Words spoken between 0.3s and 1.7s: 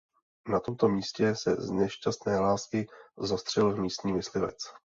Na tomto místě se